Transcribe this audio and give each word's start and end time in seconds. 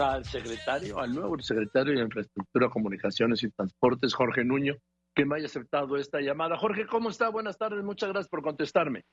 al 0.00 0.24
secretario, 0.24 0.98
al 0.98 1.14
nuevo 1.14 1.38
secretario 1.38 1.94
de 1.94 2.02
Infraestructura, 2.02 2.68
Comunicaciones 2.68 3.42
y 3.42 3.50
Transportes, 3.50 4.14
Jorge 4.14 4.44
Nuño, 4.44 4.74
que 5.14 5.24
me 5.24 5.36
haya 5.36 5.46
aceptado 5.46 5.96
esta 5.96 6.20
llamada. 6.20 6.56
Jorge, 6.56 6.86
¿cómo 6.86 7.10
está? 7.10 7.28
Buenas 7.28 7.58
tardes, 7.58 7.84
muchas 7.84 8.08
gracias 8.08 8.28
por 8.28 8.42
contestarme. 8.42 9.04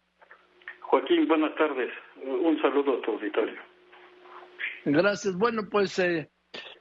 Joaquín, 0.81 1.27
buenas 1.27 1.53
tardes. 1.55 1.91
Un 2.23 2.59
saludo 2.61 2.97
a 2.97 3.01
tu 3.01 3.11
auditorio. 3.11 3.59
Gracias. 4.85 5.35
Bueno, 5.37 5.63
pues 5.69 5.99
eh, 5.99 6.29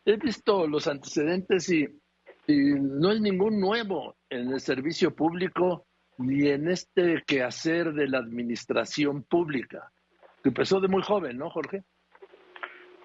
he 0.05 0.17
visto 0.17 0.67
los 0.69 0.87
antecedentes 0.87 1.69
y, 1.71 1.85
y 2.47 2.57
no 2.79 3.11
es 3.11 3.21
ningún 3.21 3.61
nuevo 3.61 4.17
en 4.31 4.53
el 4.53 4.61
servicio 4.61 5.15
público 5.15 5.87
ni 6.19 6.49
en 6.49 6.69
este 6.69 7.25
quehacer 7.27 7.93
de 7.93 8.09
la 8.09 8.19
administración 8.19 9.25
pública. 9.25 9.91
Empezó 10.45 10.81
de 10.81 10.89
muy 10.89 11.03
joven, 11.03 11.37
¿no, 11.37 11.51
Jorge? 11.51 11.83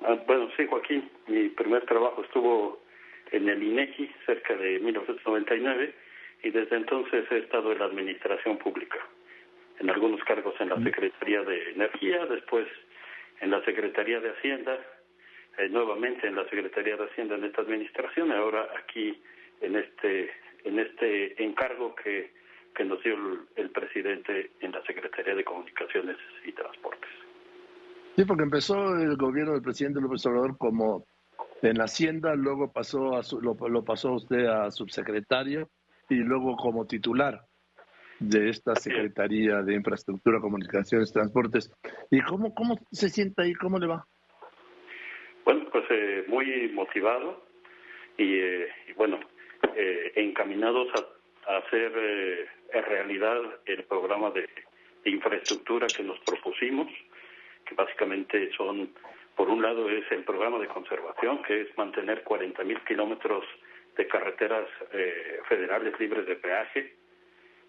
Ah, 0.04 0.18
bueno, 0.26 0.50
sí, 0.58 0.66
Joaquín. 0.68 1.10
Mi 1.28 1.50
primer 1.50 1.86
trabajo 1.86 2.24
estuvo 2.24 2.82
en 3.32 3.48
el 3.48 3.62
INEGI 3.62 4.12
cerca 4.26 4.56
de 4.56 4.80
1999 4.80 5.94
y 6.44 6.50
desde 6.50 6.76
entonces 6.76 7.26
he 7.32 7.38
estado 7.38 7.72
en 7.72 7.80
la 7.80 7.86
administración 7.86 8.58
pública, 8.58 8.98
en 9.80 9.90
algunos 9.90 10.24
cargos 10.24 10.56
en 10.60 10.70
la 10.70 10.76
mm. 10.76 10.84
Secretaría 10.84 11.44
de 11.44 11.72
Energía, 11.72 12.26
después 12.26 12.68
en 13.42 13.52
la 13.52 13.64
Secretaría 13.64 14.20
de 14.20 14.32
Hacienda, 14.32 14.80
eh, 15.58 15.70
nuevamente 15.70 16.28
en 16.28 16.36
la 16.36 16.46
Secretaría 16.46 16.98
de 16.98 17.06
Hacienda 17.06 17.36
en 17.36 17.44
esta 17.44 17.62
administración 17.62 18.30
y 18.30 18.34
ahora 18.34 18.68
aquí 18.78 19.22
en 19.62 19.76
este 19.76 20.32
en 20.64 20.78
este 20.78 21.44
encargo 21.44 21.96
que, 21.96 22.32
que 22.76 22.86
nos 22.86 23.02
dio 23.04 23.16
el, 23.16 23.40
el 23.56 23.70
presidente 23.72 24.52
en 24.60 24.72
la 24.72 24.84
Secretaría 24.84 25.34
de 25.34 25.44
Comunicaciones 25.44 26.18
y 26.46 26.52
Transportes. 26.52 27.10
Sí, 28.22 28.28
porque 28.28 28.44
empezó 28.44 28.76
el 28.98 29.18
gobierno 29.18 29.54
del 29.54 29.64
presidente 29.64 30.00
López 30.00 30.24
Obrador 30.28 30.56
como 30.60 31.08
en 31.64 31.76
la 31.80 31.86
Hacienda, 31.86 32.36
luego 32.36 32.72
pasó 32.72 33.18
a 33.18 33.22
lo, 33.42 33.68
lo, 33.68 33.84
pasó 33.84 34.12
usted 34.12 34.46
a 34.46 34.70
subsecretario 34.70 35.68
y 36.08 36.18
luego 36.18 36.56
como 36.56 36.86
titular 36.86 37.42
de 38.20 38.50
esta 38.50 38.76
Secretaría 38.76 39.64
de 39.64 39.74
Infraestructura, 39.74 40.40
Comunicaciones, 40.40 41.12
Transportes. 41.12 41.72
¿Y 42.12 42.22
cómo, 42.22 42.54
cómo 42.54 42.78
se 42.92 43.10
siente 43.10 43.42
ahí? 43.42 43.56
¿Cómo 43.56 43.80
le 43.80 43.88
va? 43.88 44.06
Bueno, 45.44 45.66
pues 45.72 45.86
eh, 45.90 46.24
muy 46.28 46.72
motivado 46.74 47.44
y, 48.20 48.36
eh, 48.36 48.68
y 48.88 48.94
bueno, 48.94 49.20
eh, 49.76 50.12
encaminados 50.18 50.90
a, 50.94 51.54
a 51.54 51.58
hacer 51.58 51.92
eh, 51.96 52.46
realidad 52.88 53.40
el 53.66 53.84
programa 53.86 54.30
de 54.30 54.48
infraestructura 55.06 55.88
que 55.88 56.04
nos 56.04 56.20
propusimos 56.20 56.88
que 57.72 57.76
básicamente 57.76 58.52
son, 58.58 58.90
por 59.36 59.50
un 59.50 59.62
lado 59.62 59.90
es 59.90 60.04
el 60.12 60.24
programa 60.24 60.60
de 60.60 60.68
conservación, 60.68 61.42
que 61.44 61.62
es 61.62 61.78
mantener 61.78 62.24
40.000 62.24 62.84
kilómetros 62.84 63.46
de 63.96 64.08
carreteras 64.08 64.68
eh, 64.92 65.40
federales 65.48 65.98
libres 66.00 66.26
de 66.26 66.36
peaje, 66.36 66.94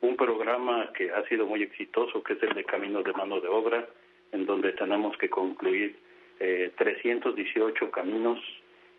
un 0.01 0.17
programa 0.17 0.93
que 0.93 1.13
ha 1.13 1.23
sido 1.29 1.47
muy 1.47 1.63
exitoso, 1.63 2.23
que 2.23 2.33
es 2.33 2.43
el 2.43 2.55
de 2.55 2.65
caminos 2.65 3.05
de 3.05 3.13
mano 3.13 3.41
de 3.41 3.49
obra, 3.49 3.87
en 4.33 4.45
donde 4.45 4.73
tenemos 4.73 5.17
que 5.19 5.31
concluir 5.31 5.97
eh, 6.41 6.73
318 6.77 7.91
caminos 7.93 8.41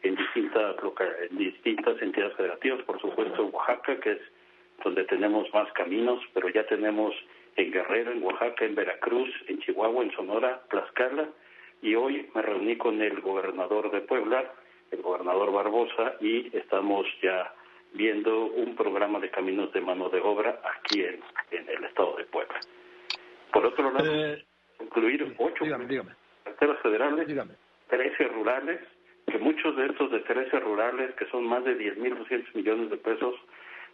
en 0.04 0.16
distintas, 0.16 0.76
en 1.30 1.38
distintas 1.38 2.02
entidades 2.02 2.36
federativas, 2.38 2.82
por 2.84 3.00
supuesto 3.02 3.46
Oaxaca, 3.48 4.00
que 4.00 4.14
es 4.14 4.22
donde 4.84 5.04
tenemos 5.04 5.54
más 5.54 5.72
caminos, 5.74 6.24
pero 6.34 6.48
ya 6.50 6.66
tenemos 6.66 7.14
en 7.56 7.72
Guerrero, 7.72 8.12
en 8.12 8.24
Oaxaca, 8.24 8.66
en 8.66 8.76
Veracruz, 8.76 9.30
en 9.48 9.60
Chihuahua, 9.60 10.04
en 10.04 10.12
Sonora, 10.12 10.62
Tlaxcala, 10.70 11.30
y 11.82 11.96
hoy 11.96 12.30
me 12.34 12.42
reuní 12.42 12.78
con 12.78 13.02
el 13.02 13.20
gobernador 13.22 13.92
de 13.92 14.02
Puebla, 14.02 14.52
el 14.92 15.02
gobernador 15.02 15.52
Barbosa, 15.52 16.16
y 16.22 16.56
estamos 16.56 17.06
ya 17.22 17.54
viendo 17.94 18.46
un 18.46 18.76
programa 18.76 19.20
de 19.20 19.30
caminos 19.30 19.72
de 19.74 19.82
mano 19.82 20.10
de 20.10 20.20
obra 20.22 20.60
aquí 20.64 21.02
en, 21.02 21.20
en 21.52 21.70
el 21.70 21.84
estado 21.84 22.16
de 22.18 22.26
Puebla. 22.26 22.60
Por 23.52 23.66
otro 23.66 23.92
lado, 23.92 24.12
eh, 24.12 24.44
incluir 24.82 25.36
ocho 25.38 25.66
carreteras 26.44 26.80
federales, 26.82 27.28
trece 27.88 28.28
rurales, 28.30 28.80
que 29.28 29.38
muchos 29.38 29.76
de 29.76 29.86
estos 29.86 30.12
de 30.12 30.20
trece 30.22 30.60
rurales, 30.60 31.14
que 31.16 31.26
son 31.28 31.46
más 31.46 31.64
de 31.64 31.78
10.200 31.78 32.56
millones 32.56 32.90
de 32.90 32.98
pesos, 32.98 33.36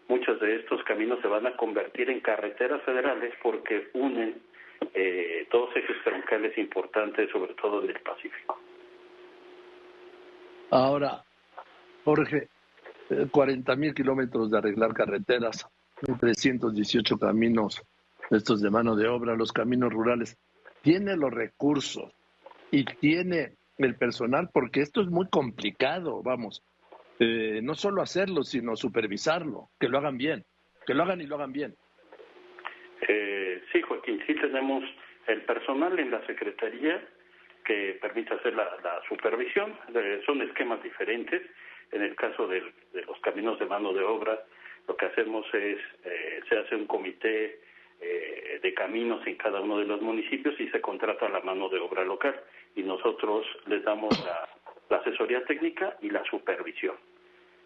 muchos 0.09 0.39
de 0.41 0.57
estos 0.57 0.83
caminos 0.83 1.19
se 1.21 1.27
van 1.27 1.47
a 1.47 1.55
convertir 1.55 2.09
en 2.09 2.19
carreteras 2.19 2.81
federales 2.83 3.33
porque 3.41 3.89
unen 3.93 4.41
eh, 4.93 5.47
dos 5.51 5.69
ejes 5.75 5.95
troncales 6.03 6.57
importantes, 6.57 7.29
sobre 7.31 7.53
todo 7.53 7.83
en 7.83 7.91
el 7.91 8.01
Pacífico. 8.01 8.59
Ahora, 10.71 11.23
Jorge, 12.03 12.49
40 13.31 13.71
eh, 13.71 13.77
mil 13.77 13.93
kilómetros 13.93 14.49
de 14.51 14.57
arreglar 14.57 14.93
carreteras, 14.93 15.67
318 16.19 17.17
caminos, 17.17 17.81
estos 18.29 18.61
de 18.61 18.69
mano 18.69 18.95
de 18.95 19.07
obra, 19.07 19.35
los 19.35 19.51
caminos 19.51 19.91
rurales. 19.91 20.37
Tiene 20.81 21.15
los 21.15 21.31
recursos 21.31 22.11
y 22.71 22.85
tiene 22.85 23.53
el 23.77 23.95
personal, 23.95 24.49
porque 24.51 24.81
esto 24.81 25.01
es 25.01 25.07
muy 25.07 25.27
complicado, 25.29 26.21
vamos. 26.23 26.63
Eh, 27.19 27.59
no 27.61 27.75
solo 27.75 28.01
hacerlo, 28.01 28.43
sino 28.43 28.77
supervisarlo, 28.77 29.69
que 29.77 29.89
lo 29.89 29.97
hagan 29.97 30.17
bien, 30.17 30.45
que 30.87 30.93
lo 30.93 31.03
hagan 31.03 31.19
y 31.19 31.27
lo 31.27 31.35
hagan 31.35 31.51
bien. 31.51 31.75
Eh, 33.07 33.61
sí, 33.73 33.81
Joaquín, 33.81 34.23
sí 34.25 34.35
tenemos 34.35 34.83
el 35.27 35.41
personal 35.41 35.99
en 35.99 36.11
la 36.11 36.25
Secretaría 36.25 37.05
que 37.65 37.97
permite 38.01 38.33
hacer 38.33 38.53
la, 38.55 38.67
supervisión. 39.07 39.77
son 40.25 40.41
esquemas 40.41 40.81
diferentes. 40.81 41.41
En 41.91 42.03
el 42.03 42.15
caso 42.15 42.47
de, 42.47 42.61
los 42.93 43.19
caminos 43.21 43.59
de 43.59 43.65
mano 43.65 43.93
de 43.93 44.03
obra, 44.03 44.43
lo 44.87 44.95
que 44.95 45.05
hacemos 45.05 45.45
es, 45.53 45.77
eh, 46.05 46.39
se 46.47 46.57
hace 46.57 46.75
un 46.75 46.87
comité 46.87 47.59
eh, 47.99 48.59
de 48.63 48.73
caminos 48.73 49.25
en 49.27 49.35
cada 49.35 49.59
uno 49.59 49.77
de 49.77 49.85
los 49.85 50.01
municipios 50.01 50.59
y 50.59 50.69
se 50.69 50.81
contrata 50.81 51.27
la 51.29 51.41
mano 51.41 51.67
de 51.69 51.79
obra 51.79 52.03
local 52.03 52.39
y 52.75 52.83
nosotros 52.83 53.45
les 53.67 53.83
damos 53.83 54.13
la 54.89 54.97
asesoría 54.97 55.43
técnica 55.45 55.97
y 56.01 56.09
la 56.09 56.23
supervisión. 56.23 56.95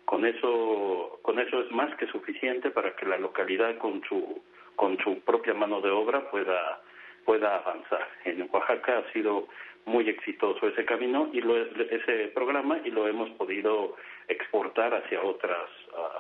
Con 0.05 0.25
eso, 0.25 1.19
con 1.21 1.39
eso 1.39 1.61
es 1.61 1.71
más 1.71 1.95
que 1.95 2.07
suficiente 2.07 2.71
para 2.71 2.95
que 2.95 3.05
la 3.05 3.17
localidad 3.17 3.77
con 3.77 4.01
su, 4.07 4.41
con 4.75 4.97
su 4.99 5.19
propia 5.21 5.53
mano 5.53 5.81
de 5.81 5.89
obra 5.89 6.29
pueda, 6.29 6.81
pueda 7.25 7.57
avanzar. 7.57 8.07
En 8.25 8.47
Oaxaca 8.51 8.97
ha 8.99 9.13
sido 9.13 9.47
muy 9.85 10.07
exitoso 10.09 10.67
ese 10.67 10.85
camino 10.85 11.29
y 11.33 11.41
lo, 11.41 11.57
ese 11.57 12.29
programa 12.33 12.79
y 12.83 12.91
lo 12.91 13.07
hemos 13.07 13.29
podido 13.31 13.95
exportar 14.27 14.93
hacia 14.93 15.21
otras 15.21 15.69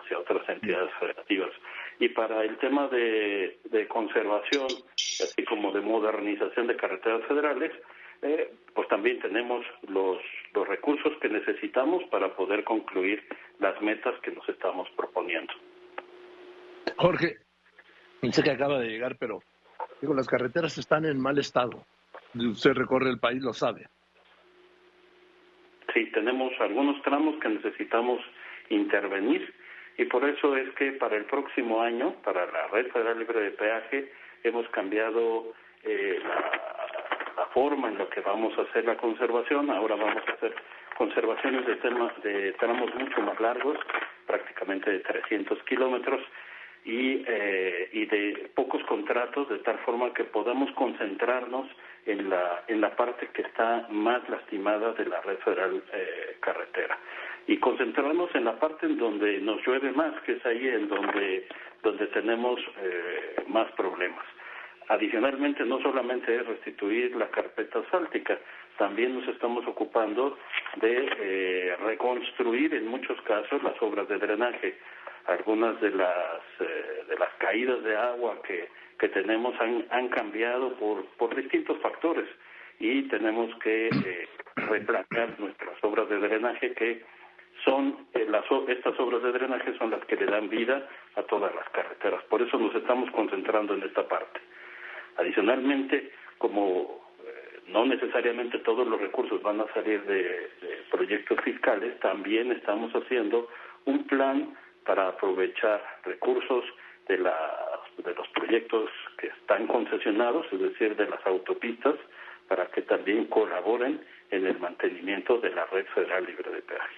hacia 0.01 0.19
otras 0.19 0.47
entidades 0.49 0.91
federativas 0.99 1.51
y 1.99 2.09
para 2.09 2.43
el 2.43 2.57
tema 2.57 2.87
de, 2.89 3.57
de 3.63 3.87
conservación 3.87 4.67
así 4.95 5.43
como 5.45 5.71
de 5.71 5.79
modernización 5.79 6.67
de 6.67 6.75
carreteras 6.75 7.23
federales 7.25 7.71
eh, 8.23 8.53
pues 8.73 8.87
también 8.87 9.19
tenemos 9.19 9.65
los, 9.87 10.17
los 10.53 10.67
recursos 10.67 11.13
que 11.21 11.29
necesitamos 11.29 12.03
para 12.05 12.35
poder 12.35 12.63
concluir 12.63 13.23
las 13.59 13.79
metas 13.81 14.19
que 14.21 14.31
nos 14.31 14.47
estamos 14.49 14.89
proponiendo. 14.95 15.53
Jorge, 16.97 17.37
sé 18.31 18.43
que 18.43 18.51
acaba 18.51 18.79
de 18.79 18.89
llegar, 18.89 19.17
pero 19.19 19.41
digo, 20.01 20.13
las 20.13 20.27
carreteras 20.27 20.77
están 20.77 21.05
en 21.05 21.21
mal 21.21 21.37
estado. 21.37 21.85
Usted 22.35 22.73
recorre 22.73 23.09
el 23.09 23.19
país, 23.19 23.43
lo 23.43 23.53
sabe. 23.53 23.87
Sí, 25.93 26.09
tenemos 26.11 26.53
algunos 26.59 27.01
tramos 27.03 27.39
que 27.39 27.49
necesitamos 27.49 28.19
intervenir 28.69 29.53
y 29.97 30.05
por 30.05 30.27
eso 30.27 30.55
es 30.57 30.73
que 30.75 30.93
para 30.93 31.17
el 31.17 31.25
próximo 31.25 31.81
año, 31.81 32.15
para 32.23 32.45
la 32.47 32.67
Red 32.67 32.91
Federal 32.91 33.19
Libre 33.19 33.41
de 33.41 33.51
Peaje, 33.51 34.11
hemos 34.43 34.67
cambiado 34.69 35.53
eh, 35.83 36.19
la, 36.23 36.35
la 36.35 36.62
forma 37.53 37.89
en 37.89 37.97
la 37.97 38.05
que 38.09 38.21
vamos 38.21 38.57
a 38.57 38.63
hacer 38.63 38.85
la 38.85 38.97
conservación. 38.97 39.69
Ahora 39.69 39.95
vamos 39.95 40.23
a 40.27 40.31
hacer 40.31 40.53
conservaciones 40.97 41.65
de, 41.65 41.75
de 42.29 42.51
tramos 42.53 42.93
mucho 42.95 43.21
más 43.21 43.39
largos, 43.39 43.77
prácticamente 44.25 44.91
de 44.91 44.99
300 44.99 45.61
kilómetros, 45.63 46.21
y, 46.85 47.23
eh, 47.25 47.89
y 47.93 48.05
de 48.05 48.51
pocos 48.55 48.83
contratos, 48.83 49.47
de 49.49 49.59
tal 49.59 49.77
forma 49.79 50.13
que 50.13 50.25
podamos 50.25 50.69
concentrarnos 50.71 51.67
en 52.05 52.29
la, 52.29 52.63
en 52.67 52.81
la 52.81 52.95
parte 52.95 53.29
que 53.33 53.43
está 53.43 53.87
más 53.89 54.27
lastimada 54.29 54.91
de 54.93 55.05
la 55.05 55.21
red 55.21 55.37
federal 55.37 55.81
eh, 55.93 56.37
carretera 56.41 56.97
y 57.47 57.57
concentrarnos 57.57 58.33
en 58.35 58.45
la 58.45 58.59
parte 58.59 58.85
en 58.85 58.97
donde 58.97 59.39
nos 59.39 59.65
llueve 59.65 59.91
más, 59.91 60.13
que 60.21 60.33
es 60.33 60.45
ahí 60.45 60.67
en 60.67 60.87
donde, 60.87 61.47
donde 61.81 62.07
tenemos 62.07 62.59
eh, 62.81 63.35
más 63.47 63.71
problemas. 63.73 64.25
Adicionalmente, 64.89 65.63
no 65.65 65.81
solamente 65.81 66.35
es 66.35 66.45
restituir 66.45 67.15
la 67.15 67.29
carpeta 67.29 67.79
asfáltica, 67.79 68.37
también 68.77 69.15
nos 69.15 69.27
estamos 69.27 69.65
ocupando 69.67 70.37
de 70.77 71.09
eh, 71.19 71.75
reconstruir 71.85 72.73
en 72.73 72.87
muchos 72.87 73.19
casos 73.21 73.61
las 73.63 73.79
obras 73.81 74.07
de 74.07 74.17
drenaje. 74.17 74.77
Algunas 75.25 75.79
de 75.79 75.91
las, 75.91 76.41
eh, 76.59 77.03
de 77.07 77.17
las 77.17 77.29
caídas 77.37 77.83
de 77.83 77.95
agua 77.95 78.41
que, 78.43 78.69
tenemos 79.09 79.53
han, 79.59 79.85
han 79.89 80.07
cambiado 80.07 80.75
por, 80.75 81.05
por 81.17 81.35
distintos 81.35 81.77
factores 81.81 82.25
y 82.79 83.03
tenemos 83.03 83.53
que 83.59 83.87
eh, 83.87 84.27
replantear 84.55 85.39
nuestras 85.39 85.75
obras 85.83 86.09
de 86.09 86.19
drenaje 86.19 86.73
que 86.73 87.03
son 87.63 88.07
eh, 88.13 88.25
las, 88.29 88.43
estas 88.67 88.99
obras 88.99 89.23
de 89.23 89.31
drenaje 89.31 89.77
son 89.77 89.91
las 89.91 90.03
que 90.05 90.15
le 90.15 90.25
dan 90.25 90.49
vida 90.49 90.87
a 91.15 91.23
todas 91.23 91.53
las 91.55 91.67
carreteras. 91.69 92.23
Por 92.25 92.41
eso 92.41 92.57
nos 92.57 92.75
estamos 92.75 93.09
concentrando 93.11 93.73
en 93.73 93.83
esta 93.83 94.07
parte. 94.07 94.39
Adicionalmente, 95.17 96.11
como 96.37 97.01
eh, 97.23 97.59
no 97.67 97.85
necesariamente 97.85 98.59
todos 98.59 98.87
los 98.87 98.99
recursos 98.99 99.41
van 99.41 99.61
a 99.61 99.73
salir 99.73 100.03
de, 100.03 100.49
proyectos 100.91 101.39
fiscales, 101.43 101.99
también 101.99 102.51
estamos 102.51 102.91
haciendo 102.93 103.49
un 103.85 104.05
plan 104.05 104.55
para 104.85 105.07
aprovechar 105.09 105.81
recursos 106.03 106.63
de, 107.07 107.17
de 107.17 108.15
los 108.15 108.27
proyectos 108.29 108.89
que 109.17 109.27
están 109.27 109.67
concesionados, 109.67 110.45
es 110.51 110.59
decir, 110.59 110.95
de 110.95 111.07
las 111.07 111.25
autopistas, 111.25 111.95
para 112.47 112.67
que 112.67 112.83
también 112.83 113.25
colaboren 113.25 114.01
en 114.29 114.45
el 114.45 114.59
mantenimiento 114.59 115.39
de 115.39 115.49
la 115.49 115.65
red 115.65 115.85
federal 115.93 116.25
libre 116.25 116.51
de 116.51 116.61
peaje. 116.61 116.95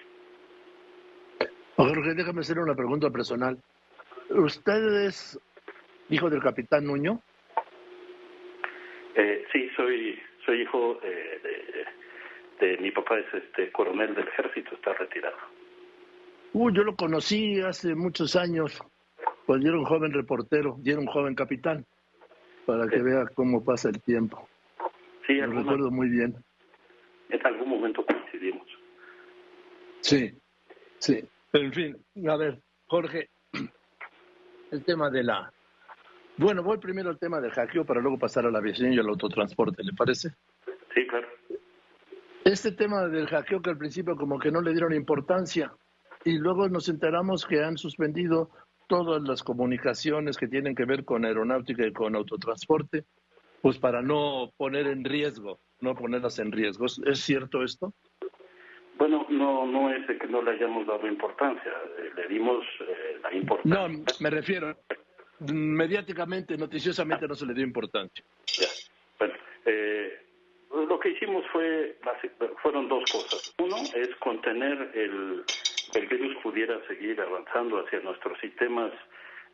Jorge, 1.76 2.14
déjame 2.14 2.40
hacer 2.40 2.58
una 2.58 2.74
pregunta 2.74 3.10
personal. 3.10 3.58
¿Usted 4.30 5.06
es 5.06 5.38
hijo 6.08 6.30
del 6.30 6.42
capitán 6.42 6.84
Nuño? 6.84 7.20
Eh, 9.16 9.44
sí, 9.52 9.68
soy 9.74 10.18
soy 10.44 10.62
hijo 10.62 11.00
de, 12.60 12.78
mi 12.78 12.90
papá 12.90 13.18
es 13.18 13.26
este 13.34 13.72
coronel 13.72 14.14
del 14.14 14.28
ejército, 14.28 14.74
está 14.74 14.94
retirado. 14.94 15.36
Uh, 16.52 16.70
yo 16.70 16.84
lo 16.84 16.94
conocí 16.94 17.60
hace 17.60 17.94
muchos 17.94 18.36
años, 18.36 18.80
cuando 19.44 19.68
era 19.68 19.78
un 19.78 19.84
joven 19.84 20.12
reportero 20.12 20.76
y 20.84 20.90
era 20.90 21.00
un 21.00 21.06
joven 21.06 21.34
capitán, 21.34 21.84
para 22.64 22.86
que 22.88 23.02
vea 23.02 23.26
cómo 23.34 23.64
pasa 23.64 23.88
el 23.88 24.00
tiempo. 24.02 24.48
Sí, 25.26 25.34
lo 25.34 25.52
recuerdo 25.52 25.90
muy 25.90 26.08
bien. 26.08 26.36
En 27.28 27.46
algún 27.46 27.68
momento 27.68 28.06
coincidimos. 28.06 28.66
Sí, 30.00 30.32
sí. 30.98 31.24
Pero 31.50 31.64
en 31.64 31.72
fin, 31.72 31.96
a 32.28 32.36
ver, 32.36 32.58
Jorge, 32.86 33.28
el 34.70 34.84
tema 34.84 35.10
de 35.10 35.24
la 35.24 35.52
bueno, 36.38 36.62
voy 36.62 36.78
primero 36.78 37.10
al 37.10 37.18
tema 37.18 37.40
del 37.40 37.50
hackeo 37.50 37.84
para 37.84 38.00
luego 38.00 38.18
pasar 38.18 38.46
a 38.46 38.50
la 38.50 38.58
aviación 38.58 38.92
y 38.92 38.98
al 38.98 39.08
autotransporte, 39.08 39.82
¿le 39.82 39.92
parece? 39.92 40.30
Sí, 40.94 41.06
claro. 41.06 41.26
Este 42.44 42.72
tema 42.72 43.08
del 43.08 43.26
hackeo 43.26 43.60
que 43.60 43.70
al 43.70 43.78
principio 43.78 44.16
como 44.16 44.38
que 44.38 44.50
no 44.50 44.60
le 44.60 44.72
dieron 44.72 44.94
importancia 44.94 45.72
y 46.24 46.38
luego 46.38 46.68
nos 46.68 46.88
enteramos 46.88 47.46
que 47.46 47.62
han 47.62 47.76
suspendido 47.76 48.50
todas 48.86 49.22
las 49.22 49.42
comunicaciones 49.42 50.36
que 50.36 50.46
tienen 50.46 50.74
que 50.74 50.84
ver 50.84 51.04
con 51.04 51.24
aeronáutica 51.24 51.86
y 51.86 51.92
con 51.92 52.14
autotransporte, 52.14 53.04
pues 53.62 53.78
para 53.78 54.02
no 54.02 54.52
poner 54.56 54.86
en 54.86 55.04
riesgo, 55.04 55.58
no 55.80 55.94
ponerlas 55.94 56.38
en 56.38 56.52
riesgo. 56.52 56.86
¿Es 56.86 57.20
cierto 57.20 57.62
esto? 57.62 57.94
Bueno, 58.98 59.26
no, 59.28 59.66
no 59.66 59.90
es 59.90 60.06
de 60.06 60.18
que 60.18 60.26
no 60.26 60.42
le 60.42 60.52
hayamos 60.52 60.86
dado 60.86 61.06
importancia, 61.06 61.72
le 62.16 62.28
dimos 62.28 62.64
eh, 62.80 63.18
la 63.22 63.34
importancia. 63.34 63.88
No, 63.88 64.04
me 64.20 64.30
refiero, 64.30 64.74
mediáticamente, 65.40 66.56
noticiosamente 66.56 67.28
no 67.28 67.34
se 67.34 67.46
le 67.46 67.54
dio 67.54 67.64
importancia. 67.64 68.24
Bueno, 69.18 69.34
eh, 69.64 70.20
lo 70.88 70.98
que 70.98 71.10
hicimos 71.10 71.44
fue 71.52 71.96
fueron 72.62 72.88
dos 72.88 73.04
cosas. 73.10 73.54
Uno 73.58 73.76
es 73.94 74.14
contener 74.16 74.90
el, 74.94 75.44
el 75.94 76.06
virus 76.06 76.36
pudiera 76.42 76.78
seguir 76.86 77.20
avanzando 77.20 77.84
hacia 77.84 78.00
nuestros 78.00 78.38
sistemas 78.40 78.92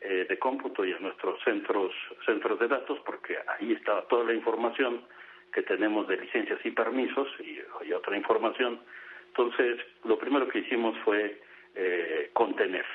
eh, 0.01 0.25
de 0.27 0.39
cómputo 0.39 0.85
y 0.85 0.93
a 0.93 0.99
nuestros 0.99 1.41
centros 1.43 1.91
centros 2.25 2.59
de 2.59 2.67
datos, 2.67 2.99
porque 3.05 3.37
ahí 3.47 3.73
estaba 3.73 4.07
toda 4.07 4.25
la 4.25 4.33
información 4.33 5.05
que 5.53 5.61
tenemos 5.61 6.07
de 6.07 6.17
licencias 6.17 6.59
y 6.65 6.71
permisos 6.71 7.27
y, 7.39 7.59
y 7.87 7.93
otra 7.93 8.17
información. 8.17 8.79
Entonces, 9.27 9.79
lo 10.03 10.17
primero 10.17 10.47
que 10.47 10.59
hicimos 10.59 10.97
fue 11.05 11.41
eh, 11.75 12.29
contener. 12.33 12.85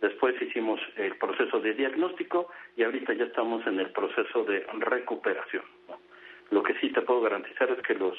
Después 0.00 0.40
hicimos 0.40 0.80
el 0.96 1.16
proceso 1.16 1.60
de 1.60 1.74
diagnóstico 1.74 2.50
y 2.76 2.82
ahorita 2.84 3.12
ya 3.12 3.24
estamos 3.24 3.66
en 3.66 3.78
el 3.80 3.90
proceso 3.90 4.44
de 4.44 4.66
recuperación. 4.78 5.64
Lo 6.50 6.62
que 6.62 6.74
sí 6.80 6.90
te 6.90 7.02
puedo 7.02 7.20
garantizar 7.20 7.70
es 7.70 7.80
que 7.82 7.94
los, 7.94 8.16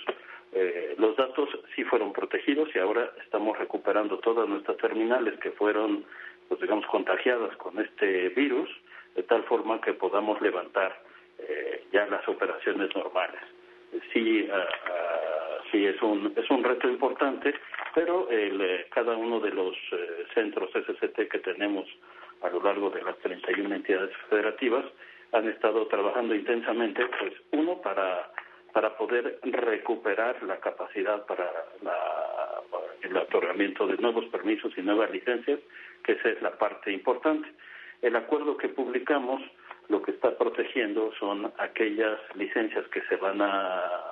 eh, 0.53 0.95
los 0.97 1.15
datos 1.17 1.49
sí 1.75 1.83
fueron 1.83 2.13
protegidos 2.13 2.69
y 2.75 2.79
ahora 2.79 3.11
estamos 3.23 3.57
recuperando 3.57 4.19
todas 4.19 4.47
nuestras 4.47 4.77
terminales 4.77 5.39
que 5.39 5.51
fueron, 5.51 6.05
pues 6.47 6.61
digamos, 6.61 6.85
contagiadas 6.85 7.55
con 7.57 7.79
este 7.79 8.29
virus, 8.29 8.69
de 9.15 9.23
tal 9.23 9.43
forma 9.43 9.81
que 9.81 9.93
podamos 9.93 10.39
levantar 10.39 11.01
eh, 11.39 11.83
ya 11.91 12.05
las 12.05 12.25
operaciones 12.27 12.95
normales. 12.95 13.41
Sí, 14.13 14.47
ah, 14.53 14.67
sí 15.71 15.85
es 15.85 16.01
un, 16.01 16.33
es 16.35 16.49
un 16.49 16.63
reto 16.63 16.89
importante 16.89 17.53
pero 17.93 18.29
el, 18.29 18.61
eh, 18.61 18.87
cada 18.89 19.15
uno 19.15 19.39
de 19.39 19.51
los 19.51 19.75
eh, 19.91 20.25
centros 20.33 20.69
SCT 20.71 21.29
que 21.29 21.39
tenemos 21.39 21.87
a 22.41 22.49
lo 22.49 22.61
largo 22.61 22.89
de 22.89 23.03
las 23.03 23.17
31 23.19 23.75
entidades 23.75 24.15
federativas 24.29 24.85
han 25.33 25.47
estado 25.47 25.87
trabajando 25.87 26.35
intensamente, 26.35 27.05
pues 27.19 27.33
uno 27.51 27.81
para 27.81 28.29
para 28.73 28.95
poder 28.97 29.39
recuperar 29.43 30.41
la 30.43 30.57
capacidad 30.57 31.25
para 31.25 31.51
la, 31.81 31.97
el 33.01 33.17
otorgamiento 33.17 33.85
de 33.85 33.97
nuevos 33.97 34.25
permisos 34.25 34.71
y 34.77 34.81
nuevas 34.81 35.11
licencias, 35.11 35.59
que 36.03 36.13
esa 36.13 36.29
es 36.29 36.41
la 36.41 36.51
parte 36.51 36.91
importante. 36.91 37.49
El 38.01 38.15
acuerdo 38.15 38.55
que 38.55 38.69
publicamos 38.69 39.41
lo 39.89 40.01
que 40.01 40.11
está 40.11 40.37
protegiendo 40.37 41.11
son 41.19 41.51
aquellas 41.57 42.17
licencias 42.35 42.87
que 42.87 43.01
se 43.09 43.17
van 43.17 43.41
a 43.41 44.10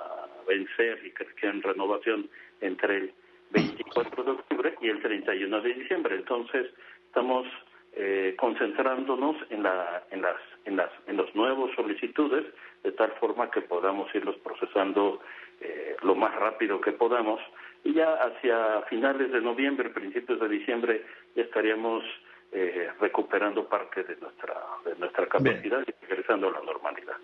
vencer 0.50 1.00
y 1.06 1.10
que 1.12 1.24
requieren 1.24 1.62
renovación 1.62 2.28
entre 2.60 2.96
el 2.96 3.12
24 3.52 4.24
de 4.24 4.30
octubre 4.32 4.74
y 4.80 4.88
el 4.88 5.00
31 5.00 5.60
de 5.60 5.74
diciembre. 5.74 6.16
Entonces, 6.16 6.66
estamos 7.06 7.46
eh, 7.94 8.34
concentrándonos 8.36 9.36
en, 9.50 9.62
la, 9.62 10.04
en, 10.10 10.22
las, 10.22 10.36
en, 10.64 10.76
las, 10.76 10.90
en 11.06 11.16
los 11.16 11.34
nuevos 11.34 11.70
solicitudes, 11.74 12.46
de 12.82 12.92
tal 12.92 13.12
forma 13.20 13.50
que 13.50 13.60
podamos 13.62 14.12
irlos 14.14 14.36
procesando 14.38 15.20
eh, 15.60 15.96
lo 16.02 16.14
más 16.14 16.34
rápido 16.34 16.80
que 16.80 16.92
podamos. 16.92 17.40
Y 17.84 17.94
ya 17.94 18.14
hacia 18.14 18.82
finales 18.82 19.32
de 19.32 19.40
noviembre, 19.40 19.90
principios 19.90 20.40
de 20.40 20.48
diciembre, 20.48 21.04
ya 21.34 21.42
estaríamos 21.42 22.04
eh, 22.52 22.90
recuperando 23.00 23.68
parte 23.68 24.02
de 24.02 24.16
nuestra, 24.16 24.54
de 24.84 24.96
nuestra 24.96 25.26
capacidad 25.26 25.82
y 25.86 26.06
regresando 26.06 26.48
a 26.48 26.52
la 26.52 26.60
normalidad. 26.60 27.16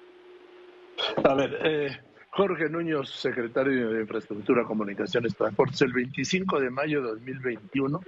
A 1.24 1.34
ver, 1.34 1.58
eh, 1.62 1.90
Jorge 2.30 2.68
Núñez, 2.68 3.08
secretario 3.08 3.90
de 3.90 4.02
Infraestructura, 4.02 4.64
Comunicaciones 4.64 5.34
Transportes, 5.34 5.80
el 5.82 5.92
25 5.92 6.60
de 6.60 6.70
mayo 6.70 7.00
de 7.00 7.08
2021, 7.08 8.00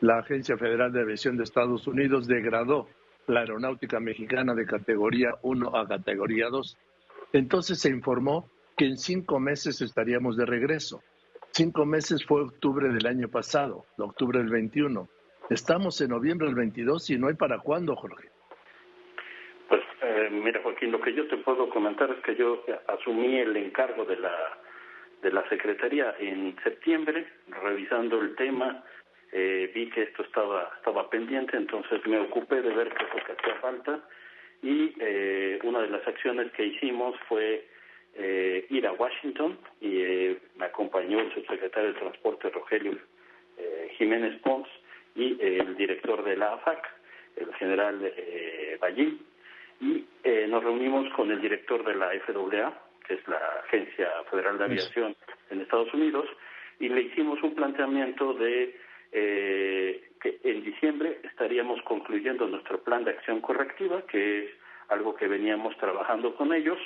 la 0.00 0.18
Agencia 0.18 0.56
Federal 0.56 0.92
de 0.92 1.00
Aviación 1.00 1.36
de 1.36 1.42
Estados 1.42 1.86
Unidos 1.88 2.28
degradó 2.28 2.88
la 3.26 3.40
aeronáutica 3.40 3.98
mexicana 3.98 4.54
de 4.54 4.64
categoría 4.64 5.34
1 5.42 5.76
a 5.76 5.88
categoría 5.88 6.48
2. 6.48 6.76
Entonces 7.32 7.80
se 7.80 7.90
informó 7.90 8.48
que 8.76 8.86
en 8.86 8.96
cinco 8.96 9.40
meses 9.40 9.80
estaríamos 9.80 10.36
de 10.36 10.46
regreso. 10.46 11.02
Cinco 11.50 11.84
meses 11.84 12.24
fue 12.24 12.42
octubre 12.42 12.88
del 12.88 13.06
año 13.06 13.28
pasado, 13.28 13.86
octubre 13.98 14.38
del 14.38 14.50
21. 14.50 15.08
Estamos 15.50 16.00
en 16.00 16.10
noviembre 16.10 16.46
del 16.46 16.54
22 16.54 17.10
y 17.10 17.18
no 17.18 17.26
hay 17.26 17.34
para 17.34 17.58
cuándo, 17.58 17.96
Jorge. 17.96 18.28
Mira, 20.30 20.60
Joaquín, 20.62 20.92
lo 20.92 21.00
que 21.00 21.12
yo 21.14 21.26
te 21.28 21.36
puedo 21.38 21.68
comentar 21.68 22.10
es 22.10 22.18
que 22.22 22.34
yo 22.34 22.64
asumí 22.86 23.38
el 23.38 23.56
encargo 23.56 24.04
de 24.04 24.16
la, 24.16 24.58
de 25.22 25.32
la 25.32 25.48
Secretaría 25.48 26.14
en 26.18 26.56
septiembre, 26.62 27.26
revisando 27.62 28.20
el 28.20 28.34
tema, 28.36 28.84
eh, 29.32 29.70
vi 29.74 29.90
que 29.90 30.02
esto 30.02 30.22
estaba, 30.22 30.72
estaba 30.76 31.08
pendiente, 31.10 31.56
entonces 31.56 32.04
me 32.06 32.18
ocupé 32.18 32.62
de 32.62 32.74
ver 32.74 32.88
qué 32.94 33.04
es 33.04 33.14
lo 33.14 33.24
que 33.24 33.32
hacía 33.32 33.54
falta 33.60 34.00
y 34.62 34.94
eh, 35.00 35.58
una 35.62 35.80
de 35.80 35.90
las 35.90 36.06
acciones 36.06 36.50
que 36.52 36.66
hicimos 36.66 37.14
fue 37.28 37.66
eh, 38.14 38.66
ir 38.70 38.86
a 38.86 38.92
Washington 38.92 39.58
y 39.80 40.00
eh, 40.00 40.38
me 40.56 40.66
acompañó 40.66 41.20
el 41.20 41.32
subsecretario 41.34 41.92
de 41.92 42.00
Transporte 42.00 42.50
Rogelio 42.50 42.98
eh, 43.58 43.92
Jiménez 43.96 44.40
Pons 44.42 44.68
y 45.14 45.36
el 45.40 45.76
director 45.76 46.24
de 46.24 46.36
la 46.36 46.54
AFAC, 46.54 46.88
el 47.36 47.52
general 47.54 48.00
eh, 48.16 48.76
Ballín, 48.80 49.20
y 49.80 50.04
eh, 50.24 50.46
nos 50.48 50.62
reunimos 50.62 51.08
con 51.14 51.30
el 51.30 51.40
director 51.40 51.84
de 51.84 51.94
la 51.94 52.10
FAA, 52.26 52.72
que 53.06 53.14
es 53.14 53.28
la 53.28 53.38
Agencia 53.64 54.08
Federal 54.30 54.58
de 54.58 54.64
Aviación 54.64 55.16
en 55.50 55.60
Estados 55.60 55.92
Unidos, 55.94 56.26
y 56.80 56.88
le 56.88 57.02
hicimos 57.02 57.42
un 57.42 57.54
planteamiento 57.54 58.34
de 58.34 58.76
eh, 59.12 60.10
que 60.20 60.40
en 60.44 60.62
diciembre 60.64 61.20
estaríamos 61.24 61.80
concluyendo 61.82 62.46
nuestro 62.46 62.82
plan 62.82 63.04
de 63.04 63.12
acción 63.12 63.40
correctiva, 63.40 64.02
que 64.02 64.44
es 64.44 64.50
algo 64.88 65.14
que 65.14 65.28
veníamos 65.28 65.76
trabajando 65.78 66.34
con 66.34 66.52
ellos, 66.52 66.78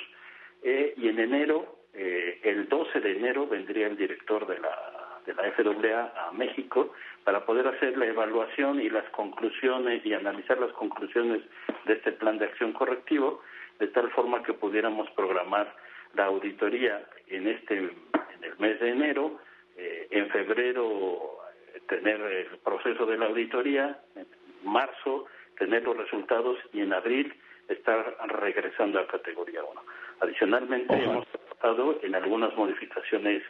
eh, 0.61 0.93
y 0.97 1.09
en 1.09 1.19
enero, 1.19 1.79
el 1.93 2.67
12 2.69 3.01
de 3.01 3.11
enero, 3.11 3.47
vendría 3.47 3.85
el 3.85 3.95
director 3.95 4.47
de 4.47 4.57
la 4.59 4.92
de 5.25 5.33
la 5.33 5.51
FAA 5.51 6.27
a 6.27 6.31
México 6.31 6.93
para 7.23 7.45
poder 7.45 7.67
hacer 7.67 7.97
la 7.97 8.05
evaluación 8.05 8.81
y 8.81 8.89
las 8.89 9.07
conclusiones 9.09 10.05
y 10.05 10.13
analizar 10.13 10.57
las 10.59 10.71
conclusiones 10.73 11.41
de 11.85 11.93
este 11.93 12.11
plan 12.11 12.37
de 12.37 12.45
acción 12.45 12.73
correctivo 12.73 13.41
de 13.79 13.87
tal 13.87 14.09
forma 14.11 14.43
que 14.43 14.53
pudiéramos 14.53 15.09
programar 15.11 15.73
la 16.13 16.25
auditoría 16.25 17.03
en 17.27 17.47
este 17.47 17.77
en 17.77 18.43
el 18.43 18.57
mes 18.59 18.79
de 18.79 18.89
enero, 18.89 19.39
eh, 19.77 20.07
en 20.11 20.29
febrero 20.29 21.39
tener 21.87 22.21
el 22.21 22.57
proceso 22.59 23.05
de 23.05 23.17
la 23.17 23.25
auditoría, 23.27 23.99
en 24.15 24.27
marzo 24.63 25.25
tener 25.57 25.83
los 25.83 25.97
resultados 25.97 26.57
y 26.73 26.81
en 26.81 26.93
abril 26.93 27.33
estar 27.67 28.17
regresando 28.27 28.99
a 28.99 29.07
categoría 29.07 29.63
1. 29.63 29.81
Adicionalmente, 30.21 30.93
hemos 30.93 31.27
tratado 31.27 31.99
en 32.03 32.15
algunas 32.15 32.55
modificaciones 32.55 33.43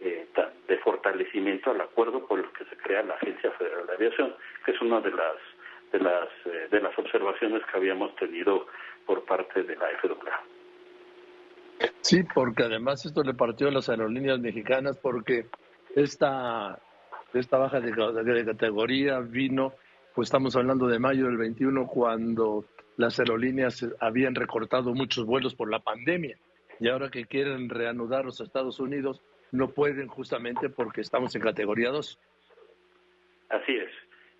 eh, 0.00 0.26
de 0.68 0.78
fortalecimiento 0.78 1.70
al 1.70 1.80
acuerdo 1.80 2.26
por 2.26 2.38
el 2.38 2.46
que 2.52 2.64
se 2.66 2.76
crea 2.76 3.02
la 3.02 3.14
Agencia 3.14 3.50
Federal 3.52 3.86
de 3.86 3.94
Aviación, 3.94 4.34
que 4.64 4.72
es 4.72 4.80
una 4.80 5.00
de 5.00 5.10
las 5.10 5.36
de 5.92 6.00
las 6.00 6.28
eh, 6.44 6.68
de 6.70 6.80
las 6.80 6.98
observaciones 6.98 7.62
que 7.70 7.76
habíamos 7.76 8.14
tenido 8.16 8.66
por 9.06 9.24
parte 9.24 9.62
de 9.62 9.76
la 9.76 9.86
FAA. 10.00 10.42
Sí, 12.00 12.22
porque 12.34 12.64
además 12.64 13.04
esto 13.04 13.22
le 13.22 13.34
partió 13.34 13.68
a 13.68 13.70
las 13.72 13.88
aerolíneas 13.88 14.38
mexicanas 14.38 14.96
porque 14.98 15.46
esta 15.94 16.78
esta 17.34 17.58
baja 17.58 17.80
de, 17.80 17.92
de 17.92 18.44
categoría 18.44 19.20
vino, 19.20 19.72
pues 20.14 20.28
estamos 20.28 20.56
hablando 20.56 20.86
de 20.86 20.98
mayo 20.98 21.26
del 21.26 21.36
21 21.36 21.86
cuando 21.86 22.64
las 22.96 23.18
aerolíneas 23.18 23.86
habían 24.00 24.34
recortado 24.34 24.94
muchos 24.94 25.26
vuelos 25.26 25.54
por 25.54 25.70
la 25.70 25.80
pandemia 25.80 26.38
y 26.80 26.88
ahora 26.88 27.10
que 27.10 27.26
quieren 27.26 27.68
reanudar 27.68 28.24
los 28.24 28.40
Estados 28.40 28.80
Unidos 28.80 29.22
no 29.52 29.68
pueden 29.68 30.08
justamente 30.08 30.68
porque 30.68 31.00
estamos 31.00 31.34
en 31.34 31.42
categoría 31.42 31.90
2. 31.90 32.18
Así 33.48 33.76
es. 33.76 33.90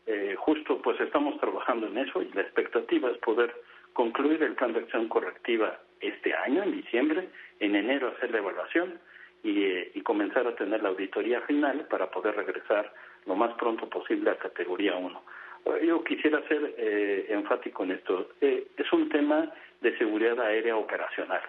Eh, 0.06 0.36
justo 0.38 0.80
pues 0.82 1.00
estamos 1.00 1.38
trabajando 1.40 1.86
en 1.88 1.98
eso 1.98 2.22
y 2.22 2.30
la 2.32 2.42
expectativa 2.42 3.10
es 3.10 3.18
poder 3.18 3.54
concluir 3.92 4.42
el 4.42 4.54
plan 4.54 4.72
de 4.72 4.80
acción 4.80 5.08
correctiva 5.08 5.80
este 6.00 6.34
año, 6.34 6.62
en 6.62 6.72
diciembre, 6.72 7.28
en 7.60 7.74
enero 7.74 8.08
hacer 8.08 8.30
la 8.30 8.38
evaluación 8.38 9.00
y, 9.42 9.64
eh, 9.64 9.90
y 9.94 10.02
comenzar 10.02 10.46
a 10.46 10.54
tener 10.54 10.82
la 10.82 10.90
auditoría 10.90 11.40
final 11.42 11.86
para 11.88 12.10
poder 12.10 12.36
regresar 12.36 12.92
lo 13.26 13.34
más 13.34 13.54
pronto 13.54 13.88
posible 13.88 14.30
a 14.30 14.38
categoría 14.38 14.96
1. 14.96 15.22
Yo 15.82 16.04
quisiera 16.04 16.46
ser 16.46 16.74
eh, 16.78 17.26
enfático 17.28 17.82
en 17.82 17.92
esto. 17.92 18.28
Eh, 18.40 18.68
es 18.76 18.92
un 18.92 19.08
tema 19.08 19.52
de 19.80 19.98
seguridad 19.98 20.40
aérea 20.40 20.76
operacional. 20.76 21.40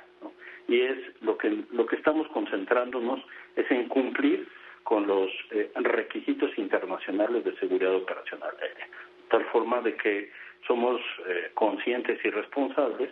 Y 0.68 0.82
es 0.82 0.98
lo 1.22 1.38
que 1.38 1.64
lo 1.72 1.86
que 1.86 1.96
estamos 1.96 2.28
concentrándonos 2.30 3.22
es 3.56 3.70
en 3.72 3.88
cumplir 3.88 4.48
con 4.84 5.08
los 5.08 5.30
eh, 5.52 5.72
requisitos 5.76 6.58
internacionales 6.58 7.44
de 7.44 7.56
seguridad 7.58 7.94
operacional 7.94 8.52
aérea, 8.62 8.88
tal 9.30 9.44
forma 9.46 9.82
de 9.82 9.96
que 9.96 10.32
somos 10.66 11.02
eh, 11.28 11.52
conscientes 11.54 12.24
y 12.24 12.30
responsables 12.30 13.10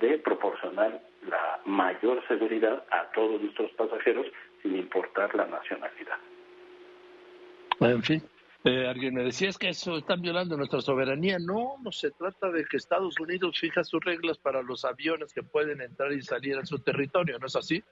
de 0.00 0.18
proporcionar 0.18 1.00
la 1.28 1.60
mayor 1.64 2.22
seguridad 2.28 2.84
a 2.90 3.10
todos 3.12 3.40
nuestros 3.40 3.70
pasajeros 3.72 4.26
sin 4.62 4.76
importar 4.76 5.34
la 5.34 5.46
nacionalidad. 5.46 6.18
En 7.80 8.02
fin, 8.02 8.22
eh, 8.66 8.86
alguien 8.88 9.14
me 9.14 9.22
decía, 9.22 9.48
es 9.48 9.58
que 9.58 9.68
eso 9.68 9.96
están 9.96 10.20
violando 10.20 10.56
nuestra 10.56 10.80
soberanía. 10.80 11.38
No, 11.38 11.76
no 11.82 11.92
se 11.92 12.10
trata 12.10 12.50
de 12.50 12.64
que 12.64 12.76
Estados 12.76 13.18
Unidos 13.20 13.58
fija 13.60 13.84
sus 13.84 14.04
reglas 14.04 14.38
para 14.38 14.62
los 14.62 14.84
aviones 14.84 15.32
que 15.32 15.42
pueden 15.42 15.80
entrar 15.80 16.12
y 16.12 16.20
salir 16.20 16.56
a 16.56 16.66
su 16.66 16.78
territorio, 16.80 17.38
¿no 17.38 17.46
es 17.46 17.56
así? 17.56 17.82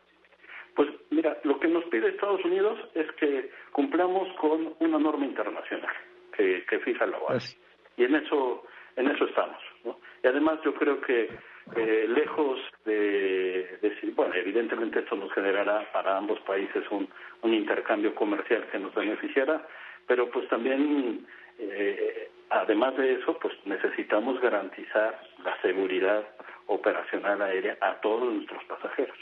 Pues 0.75 0.89
mira, 1.11 1.39
lo 1.45 1.61
que 1.61 1.69
nos 1.69 1.85
pide 1.85 2.09
Estados 2.09 2.45
Unidos 2.45 2.79
es 2.95 3.11
que 3.13 3.51
cumplamos 3.71 4.29
con 4.41 4.75
una 4.81 4.99
norma 4.99 5.25
internacional 5.25 5.95
que, 6.37 6.65
que 6.69 6.81
fija 6.81 7.07
la 7.07 7.19
OAS. 7.19 7.57
Y 7.97 8.05
en 8.05 8.17
eso, 8.17 8.65
en 8.97 9.09
eso 9.09 9.27
estamos. 9.27 9.63
¿no? 9.85 9.99
Y 10.25 10.27
además 10.27 10.59
yo 10.65 10.75
creo 10.75 11.01
que 11.01 11.31
eh, 11.77 12.07
lejos 12.09 12.59
de 12.85 13.79
decir, 13.81 14.13
bueno, 14.15 14.35
evidentemente 14.35 14.99
esto 14.99 15.17
nos 15.17 15.33
generará 15.33 15.91
para 15.93 16.17
ambos 16.17 16.41
países 16.41 16.85
un, 16.91 17.09
un 17.43 17.55
intercambio 17.55 18.15
comercial 18.15 18.67
que 18.71 18.79
nos 18.79 18.95
beneficiará, 18.95 19.67
pero 20.07 20.31
pues 20.31 20.49
también, 20.49 21.27
eh, 21.59 22.29
además 22.51 22.97
de 22.97 23.15
eso, 23.15 23.39
pues 23.41 23.55
necesitamos 23.65 24.41
garantizar 24.41 25.21
la 25.45 25.61
seguridad 25.63 26.25
operacional 26.67 27.43
aérea 27.43 27.77
a 27.81 28.01
todos 28.01 28.33
nuestros 28.33 28.65
pasajeros. 28.65 29.19